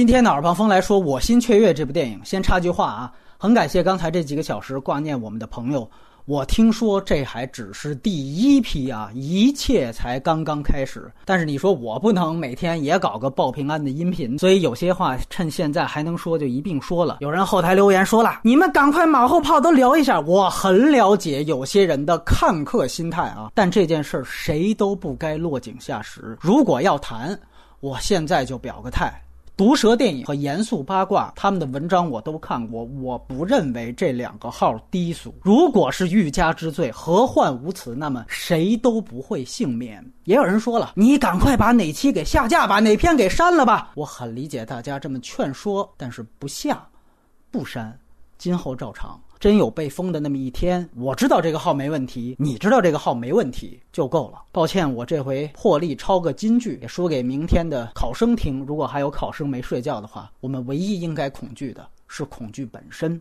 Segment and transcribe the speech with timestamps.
[0.00, 5.86] 今天的耳旁风来说《我心雀跃》这部电影，先插句话啊，很感谢刚才这几个小时挂念我们的朋友。
[6.24, 11.12] 我听说这还只是第一批啊，一切才刚刚开始。
[11.26, 17.18] 但是你说我不能每天也搞个报平安的音频，所以有些话趁现在还能说就一并说了。
[17.20, 20.18] 有人后台留言说了，你们赶快马后炮都聊一下。
[20.18, 26.38] 我很了解有些人的看客心态啊，但这件事儿谁都不该落井下石。
[26.40, 27.38] 如果要谈，
[27.80, 29.12] 我现在就表个态。
[29.60, 32.82] 毒舌电影和严肃八卦，他们的文章我都看过。
[32.82, 35.34] 我不认为这两个号低俗。
[35.42, 37.94] 如果是欲加之罪，何患无辞？
[37.94, 40.02] 那么谁都不会幸免。
[40.24, 43.90] 也有人说了，你赶快把哪期给下架把，哪篇给删了吧。
[43.96, 46.82] 我很理解大家这么劝说，但是不下，
[47.50, 47.94] 不删，
[48.38, 49.20] 今后照常。
[49.40, 54.42] 真有被封的那么一天，我知道这个号没问题，你知道这个号没问题就够了。
[54.52, 58.62] 抱歉，我这回破例抄个金句，也说给明天的考生听。
[58.66, 63.18] 如果还有考生没睡觉的话，我们唯一应该恐惧的是恐惧本身。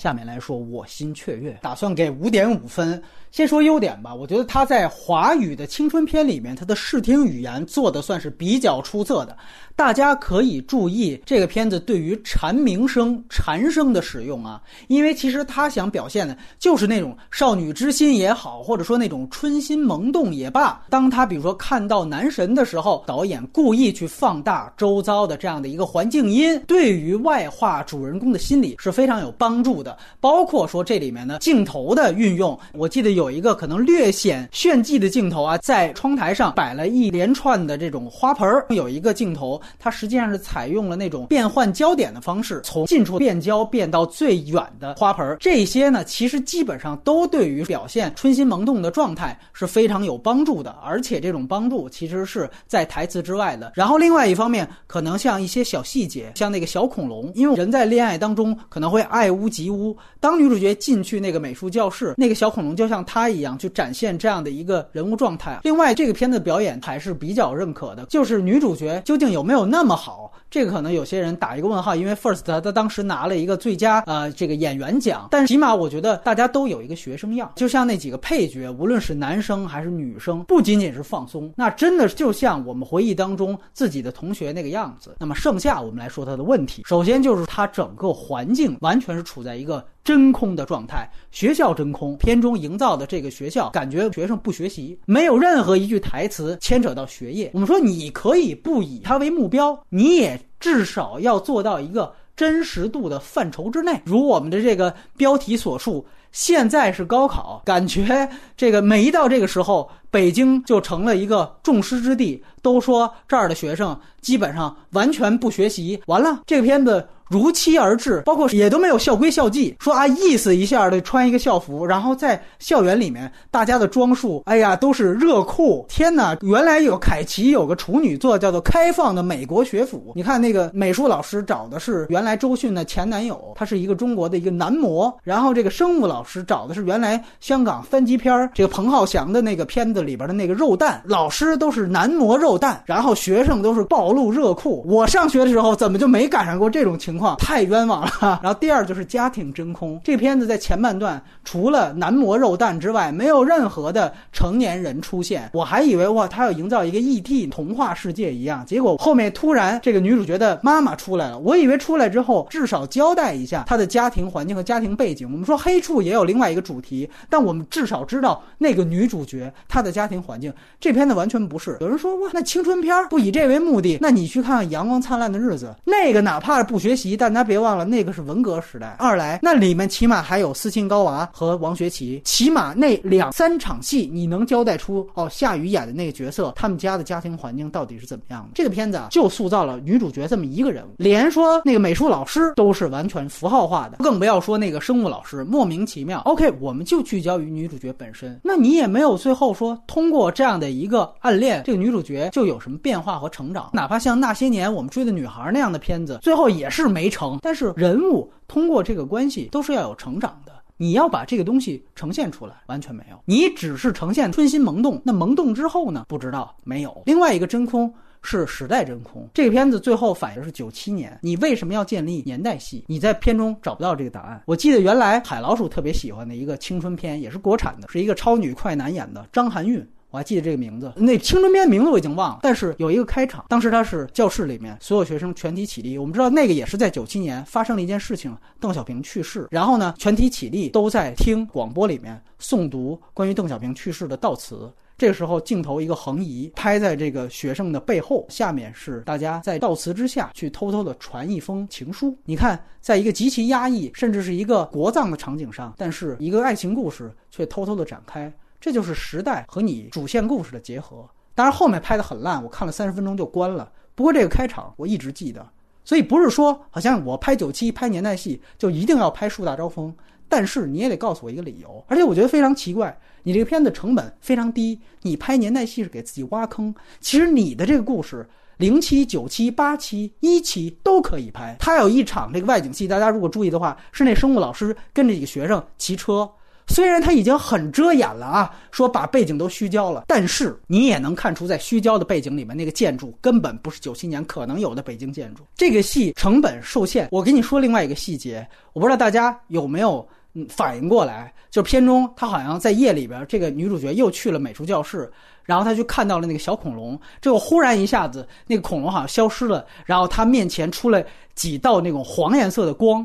[0.00, 3.00] 下面来说，我心雀跃，打算给五点五分。
[3.30, 9.36] 先说优点吧，我觉得他在华语的青春片里面，他的视听语言做的算是比较出色的。
[9.76, 20.82] 大家可以注意这个片子对于蝉鸣声、蝉声的使用啊，因为其实他想表现的就是那种少女之心也好，或者说那种春心萌动也罢。
[20.88, 29.89] 当他比如说看到男神的时候，导演故意去放大周遭的这样的一个环境音，对于外化主人公的心理是非常有帮助的。
[30.18, 33.20] 包括说这里面的镜头的运用，我记得有。
[33.20, 38.64] 有一个可能略显炫技的镜头啊，在窗台上摆了一连串的这种花盆儿。
[38.70, 45.36] 有一个镜头，它实际上是采用了那种变换焦点的方式，从近处变焦变到最远的花盆儿。
[45.38, 50.74] 这些呢，其实基本上都对于表现春心萌动的状态是非常有帮助的。
[50.82, 53.70] 而且这种帮助其实是在台词之外的。
[53.74, 59.79] 然后另外一方面，可能像一些小细节，像那个小恐龙，因为人在恋爱当中可能会爱屋及乌。
[60.20, 63.00] 当女主角进去那个美术教室，那个小恐龙就像。
[63.06, 65.58] 她一样去展现这样的一个人物状态。
[65.64, 70.30] 另外，这个片子表演还是比较认可的，就是女主角究竟有没有那么好？
[70.50, 85.16] 这个可能有些人打一个问号，因为 First 他当时拿了一个最佳呃这个演员奖，但起码我觉得大家都有一个学生样，就像那几个配角，无论是男生还是女生，不仅仅是放松，那真的就像我们回忆当中自己的同学那个样子。
[85.20, 89.86] 那么剩下我们来说他的问题，首先就是他整个环境完全是处在一个。
[90.02, 92.16] 真空的状态，学校真空。
[92.16, 97.50] 片中营造的这个学校，感觉学生不学习，没有任何一句台词牵扯到学业。
[97.54, 104.00] 我们说，你可以不以它为目标，你也至少要做到一个真实度的范畴之内。
[104.04, 112.42] 如我们的这个标题所述，现在是高考，感觉这个每一到这个时候，北京就成了一个众矢之的。
[112.62, 117.06] 都说这儿的学生基本上完全不学习，完了，这个片子。
[117.30, 125.86] 如期而至，包括也都没有校规校纪，说啊意思一下的穿一个校服，然后在校园里面大家的装束，哎呀都是热裤。
[125.88, 130.12] 天哪，原来有凯奇有个处女作叫做开放的美国学府。
[130.16, 135.16] 你看那个美术老师找的是原来周迅的前男友，他是一个中国的一个男模。
[135.22, 142.82] 然后这个生物老师找的是原来香港三级片这个彭浩翔的那个片子里边的那个肉蛋老师，都是男模肉蛋。
[142.86, 144.84] 然后学生都是暴露热裤。
[144.84, 147.19] 我上学的时候怎么就没赶上过这种情况？
[147.38, 148.10] 太冤枉了。
[148.42, 150.00] 然后第二就是家庭真空。
[150.04, 155.50] 这片子在前半段除了男模肉蛋之外，没有任何的成年人出现。
[155.52, 157.46] 我还以为哇，他要营造一个 E.T.
[157.48, 158.64] 童话世界一样。
[158.66, 161.38] 结果后面突然这个女主角的妈妈出来了。
[161.38, 165.30] 我以为出来之后至少交代一下她的家庭环境和家庭背景。
[165.30, 170.52] 我们说黑处也有另外一个主题，但我们至少知道那个女主角她的家庭环境。
[170.78, 171.76] 这片子完全不是。
[171.80, 173.98] 有人说哇，那青春片不以这为目的？
[174.00, 177.09] 那你去看看《阳光灿烂的日子》，那个哪怕不学习。
[177.16, 178.96] 但他别忘了，那个是文革时代。
[178.98, 188.50] 二来，那里面起码还有斯琴高娃和王学圻，起码那两三场戏，你能交代出哦，夏雨演的那个角色，他们家的家庭环境到底是怎么样的？
[188.54, 196.20] 这个片子啊，就塑造了女主角这么一个人物，连说那个美术老师都是完全符号化的，更不要说那个生物老师莫名其妙。
[196.20, 203.70] OK，我们就聚焦于女主角本身，那你也没有最后说通过这样的一个暗恋，这个女主角就有什么变化和成长？
[203.72, 206.99] 哪怕像那些年我们追的女孩那样的片子，最后也是没。
[207.00, 210.52] 没成，但是人物通过这个关系都是要有成长的。
[210.76, 213.18] 你要把这个东西呈现出来，完全没有。
[213.24, 216.04] 你只是呈现春心萌动，那萌动之后呢？
[216.08, 217.02] 不知道，没有。
[217.06, 217.92] 另外一个真空
[218.22, 219.26] 是时代真空。
[219.32, 222.84] 这个片子最后反映是九七年，你为什么要建立年代戏？
[222.86, 224.42] 你在片中找不到这个答案。
[224.46, 229.86] 我记得原来海老鼠特别喜欢的一个青春片，也是国产的，是一个超女快男演的张含韵。
[230.10, 244.70] 我还记得这个名字，那青春片名字我已经忘了，但是有一个开场，当时他是教室里面所有学生全体起立，我们知道那个也是在九七年发生了一件事情，邓小平去世，然后呢，全体起立都在听广播里面诵读关于邓小平去世的悼词。
[244.98, 252.14] 这个时候镜头一个横移，拍在这个学生的背后，下面是大家在悼词之下去偷偷的传一封情书。
[252.24, 258.30] 你看，在一个极其压抑，甚至是一个国葬的场景上，但是一个爱情故事却偷偷的展开。
[258.60, 261.08] 这就是时代和你主线故事的结合。
[261.34, 263.72] 当然后面拍的很烂，我看了三十分钟就关了。
[263.94, 265.46] 不过这个开场我一直记得，
[265.84, 269.94] 所以不是说好像我拍九七拍年代戏就一定要拍树大招风，
[270.28, 271.82] 但是你也得告诉我一个理由。
[271.88, 276.74] 而且我觉得非常奇怪，你这个片子成本非常低，你拍年代戏是给自己挖坑。
[277.00, 278.28] 其实你的这个故事
[278.58, 281.56] 零七、九七、八七、一期都可以拍。
[281.58, 286.30] 他有一场这个外景戏，大家如果注意的话，是那生物老师跟着几个学生骑车。
[286.70, 295.42] 虽然他已经很遮掩了啊，说把背景都虚焦了，但是你也能看出，在虚焦的背景里面，那个建筑根本不是九七年可能有的北京建筑。
[295.56, 297.08] 这个戏成本受限。
[297.10, 305.10] 我跟你说另外一个细节，我不知道大家有没有嗯反应过来，就片中他好像在夜里边，这个女主角又去了美术教室，
[305.44, 313.04] 然后她就看到了那个小恐龙，这个忽然一下子那个恐龙好像消失了，然后她面前出来几道那种黄颜色的光。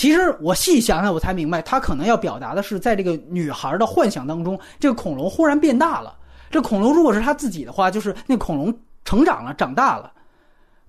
[0.00, 6.16] 其实我细想想，我才明白，他可能要表达的是，在这个女孩的幻想当中，这个恐龙忽然变大了。
[6.50, 8.74] 这恐龙如果是他自己的话，就是那恐龙
[9.04, 10.10] 成长了，长大了。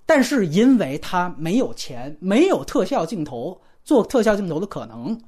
[0.06, 5.20] 但是因为他没有钱，没有特效镜头做特效镜头的可能，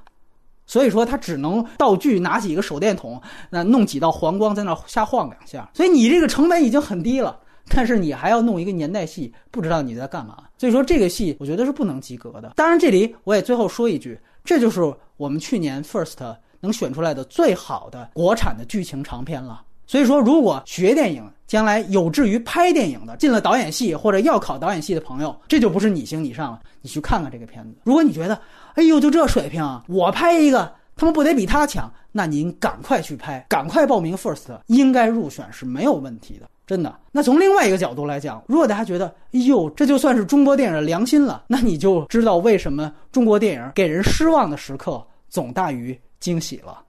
[0.64, 3.20] 所以说他只能道具拿起一个手电筒，
[3.50, 5.68] 那弄几道黄光在那瞎晃两下。
[5.74, 7.38] 所以你这个成本已经很低了。
[7.68, 10.44] 但是你还要弄一个年代戏，不知道你在干嘛。
[10.58, 12.52] 所以说这个戏我觉得是不能及格的。
[12.56, 14.80] 当然这里我也最后说一句，这就是
[15.16, 19.62] 我们去年 First 能选出来的最好的国产的剧情长片了。
[19.86, 27.70] 所以说如果学电影将来有志于拍电影的，进了导演系或者要考导演系的朋友，这就不是你行你上了，你去看看这个片子。
[27.84, 28.40] 如果你觉得，
[28.74, 36.48] 哎呦就这水平，我拍一个他们不得比他强，那您赶快去拍，赶快报名 First，应该入选是没有问题的。
[36.66, 46.84] 真的，那从另外一个角度来讲，如果大家觉得，哎呦，这就算是中国电影的良心了，那你就知道为什么中国电影给人失望的时刻总大于惊喜了。